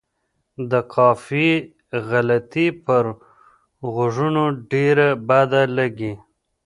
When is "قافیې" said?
0.93-1.53